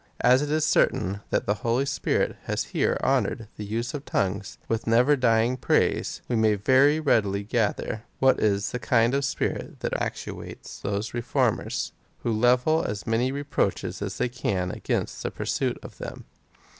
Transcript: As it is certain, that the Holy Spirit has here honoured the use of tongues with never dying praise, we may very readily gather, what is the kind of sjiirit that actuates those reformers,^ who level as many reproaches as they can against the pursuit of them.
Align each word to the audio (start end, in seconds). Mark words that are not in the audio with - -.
As 0.21 0.41
it 0.41 0.49
is 0.49 0.65
certain, 0.65 1.21
that 1.29 1.45
the 1.45 1.53
Holy 1.61 1.85
Spirit 1.85 2.35
has 2.45 2.63
here 2.63 2.97
honoured 3.03 3.47
the 3.57 3.63
use 3.63 3.93
of 3.93 4.03
tongues 4.03 4.57
with 4.67 4.87
never 4.87 5.15
dying 5.15 5.57
praise, 5.57 6.23
we 6.27 6.35
may 6.35 6.55
very 6.55 6.99
readily 6.99 7.43
gather, 7.43 8.01
what 8.17 8.39
is 8.39 8.71
the 8.71 8.79
kind 8.79 9.13
of 9.13 9.21
sjiirit 9.21 9.77
that 9.81 10.01
actuates 10.01 10.79
those 10.79 11.13
reformers,^ 11.13 11.91
who 12.23 12.31
level 12.33 12.81
as 12.83 13.05
many 13.05 13.31
reproaches 13.31 14.01
as 14.01 14.17
they 14.17 14.27
can 14.27 14.71
against 14.71 15.21
the 15.21 15.29
pursuit 15.29 15.77
of 15.83 15.99
them. 15.99 16.25